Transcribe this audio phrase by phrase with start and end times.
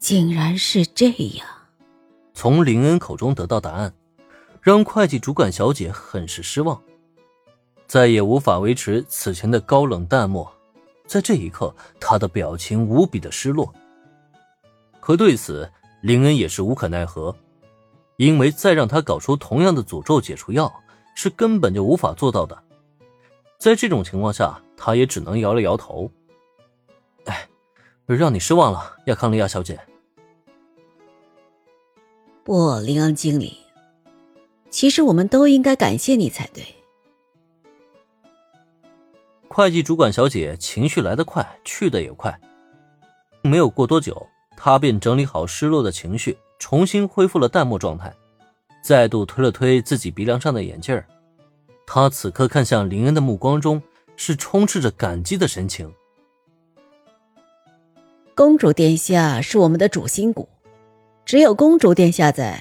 [0.00, 1.46] 竟然是这样。
[2.32, 3.92] 从林恩口中得到答案，
[4.62, 6.82] 让会计主管小姐很是失望，
[7.86, 10.50] 再也无法维持此前的高冷淡漠。
[11.06, 13.72] 在这一刻，她的表情无比的失落。
[15.00, 15.70] 可对此，
[16.00, 17.36] 林恩也是无可奈何，
[18.16, 20.72] 因为再让他搞出同样的诅咒解除药，
[21.14, 22.56] 是根本就无法做到的。
[23.58, 26.10] 在这种情况下，他也只能摇了摇头。
[27.26, 27.46] 哎，
[28.06, 29.78] 让你失望了，亚康利亚小姐。
[32.42, 33.58] 不，林恩经理，
[34.70, 36.64] 其实我们都应该感谢你才对。
[39.48, 42.40] 会计主管小姐情绪来得快，去得也快，
[43.42, 44.26] 没有过多久，
[44.56, 48.14] 她便整理好失落的情绪，重新恢复了淡漠状态，
[48.82, 51.04] 再度推了推自己鼻梁上的眼镜儿。
[51.86, 53.82] 她此刻看向林恩的目光中
[54.16, 55.92] 是充斥着感激的神情。
[58.34, 60.48] 公主殿下是我们的主心骨。
[61.30, 62.60] 只有公主殿下在，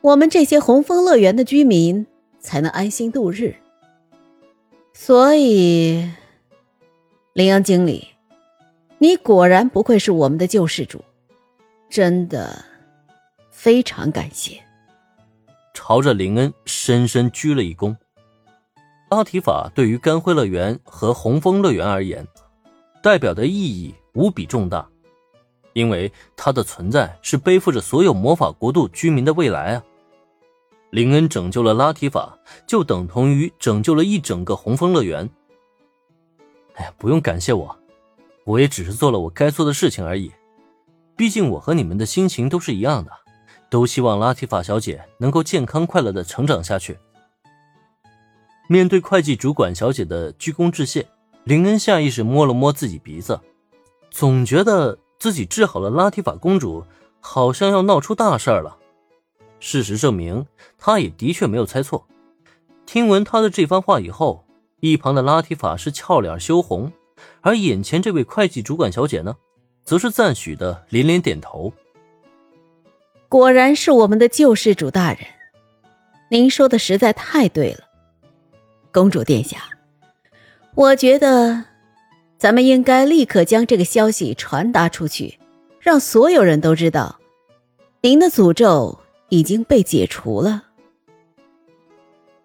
[0.00, 2.06] 我们这些红枫乐园的居民
[2.38, 3.56] 才能安心度日。
[4.94, 6.08] 所以，
[7.32, 8.06] 林阳经理，
[8.98, 11.02] 你果然不愧是我们的救世主，
[11.88, 12.64] 真的
[13.50, 14.62] 非常感谢。
[15.74, 17.96] 朝着林恩深深鞠了一躬。
[19.08, 22.24] 阿提法对于甘辉乐园和红枫乐园而言，
[23.02, 24.88] 代表的意义无比重大。
[25.72, 29.84] 因为他的存在是背负着所有魔法国度居民的未来啊！
[30.90, 35.30] 林恩拯救了拉提法，就等同于拯救了一整个红枫乐园。
[36.74, 37.76] 哎呀，不用感谢我，
[38.44, 40.32] 我也只是做了我该做的事情而已。
[41.16, 43.12] 毕竟我和你们的心情都是一样的，
[43.70, 46.98] 都希望拉提法小姐能够健康快乐的成长下去。
[48.68, 51.06] 面对会计主管小姐的鞠躬致谢，
[51.44, 53.38] 林恩下意识摸了摸自己鼻子，
[54.10, 54.98] 总觉得。
[55.20, 56.82] 自己治好了拉提法公主，
[57.20, 58.78] 好像要闹出大事了。
[59.60, 60.46] 事实证明，
[60.78, 62.06] 他也的确没有猜错。
[62.86, 64.46] 听闻他的这番话以后，
[64.80, 66.90] 一旁的拉提法是俏脸羞红，
[67.42, 69.36] 而眼前这位会计主管小姐呢，
[69.84, 71.70] 则是赞许的连连点头。
[73.28, 75.20] 果然是我们的救世主大人，
[76.30, 77.80] 您说的实在太对了，
[78.90, 79.58] 公主殿下，
[80.74, 81.69] 我觉得。
[82.40, 85.38] 咱们应该立刻将这个消息传达出去，
[85.78, 87.20] 让所有人都知道，
[88.00, 90.62] 您的诅咒已经被解除了。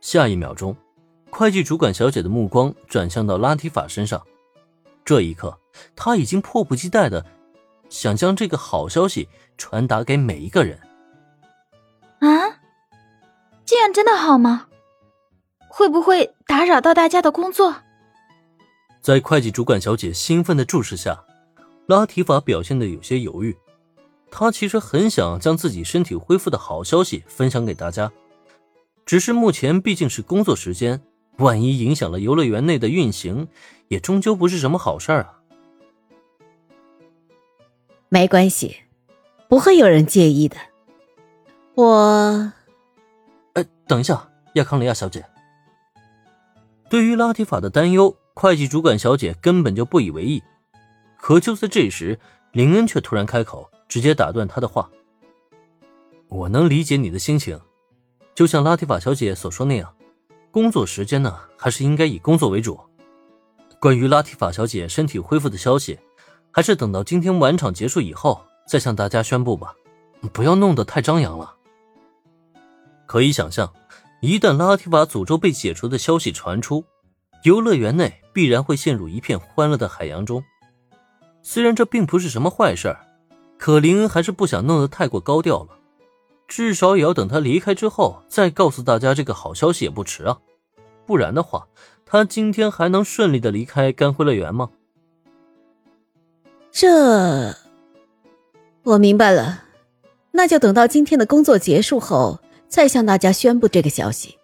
[0.00, 0.76] 下一秒钟，
[1.28, 4.24] 会计主管小姐的目光转向到拉提法身上，
[5.04, 5.58] 这一刻，
[5.96, 7.26] 她已经迫不及待的
[7.88, 9.28] 想将这个好消息
[9.58, 10.78] 传达给每一个人。
[12.20, 12.60] 啊，
[13.64, 14.68] 这样真的好吗？
[15.66, 17.74] 会不会打扰到大家的工作？
[19.00, 21.24] 在会计主管小姐兴奋的注视下，
[21.86, 23.56] 拉提法表现的有些犹豫。
[24.30, 28.12] 他其实很想将自己身体恢复的好消息分享给大家，
[29.04, 31.02] 只是目前毕竟是工作时间，
[31.38, 33.48] 万一影响了游乐园内的运行，
[33.88, 35.40] 也终究不是什么好事儿啊。
[38.08, 38.76] 没关系，
[39.48, 40.56] 不会有人介意的。
[41.74, 42.52] 我……
[43.54, 45.24] 哎，等一下，亚康里亚小姐，
[46.90, 48.14] 对于拉提法的担忧。
[48.34, 50.42] 会计主管小姐根本就不以为意，
[51.18, 52.18] 可就在这时，
[52.52, 54.90] 林恩却突然开口，直接打断他的话
[56.28, 57.60] ：“我能理解你的心情，
[58.34, 59.94] 就像拉提法小姐所说那样，
[60.50, 62.78] 工作时间呢，还是应该以工作为主。
[63.78, 65.98] 关于拉提法小姐身体恢复的消息，
[66.50, 69.74] 还是等到今天晚场结束以后再向大家宣布吧，
[70.32, 71.56] 不要弄得太张扬了。”
[73.06, 73.72] 可以想象，
[74.20, 76.84] 一旦拉提法诅咒被解除的消息传出，
[77.42, 78.16] 游乐园内。
[78.32, 80.44] 必然会陷入一片欢乐的海洋中。
[81.42, 82.96] 虽然这并不是什么坏事
[83.58, 85.70] 可林恩还是不想弄得太过高调了，
[86.46, 90.38] 至少也要等他离开之后再告诉大家这个好消息也不迟啊。
[91.06, 91.66] 不然的话，
[92.06, 94.70] 他今天还能顺利的离开干辉乐园吗？
[96.70, 97.52] 这，
[98.84, 99.64] 我明白了，
[100.30, 102.38] 那就等到今天的工作结束后
[102.68, 104.38] 再向大家宣布这个消息。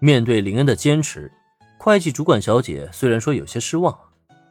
[0.00, 1.30] 面对林恩的坚持。
[1.78, 3.96] 会计主管小姐虽然说有些失望，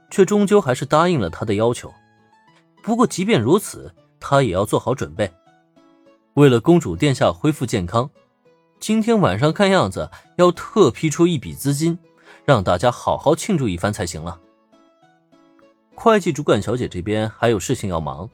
[0.09, 1.93] 却终究还是答应了他的要求。
[2.81, 5.29] 不过，即便如此，她也要做好准备。
[6.35, 8.09] 为了公主殿下恢复健康，
[8.79, 11.97] 今天晚上看样子要特批出一笔资金，
[12.45, 14.39] 让大家好好庆祝一番才行了。
[15.93, 18.29] 会计主管小姐这边还有事情要忙，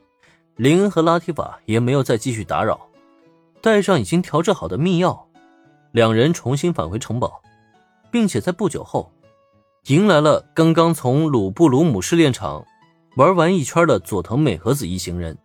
[0.55, 2.87] 林恩和拉提法也没有再继续打扰，
[3.61, 5.24] 带上已经调制好的秘药，
[5.95, 7.41] 两人重新返回城堡。
[8.11, 9.09] 并且在不久后，
[9.87, 12.65] 迎来了刚刚从鲁布鲁姆试炼场
[13.15, 15.37] 玩完一圈的佐藤美和子一行人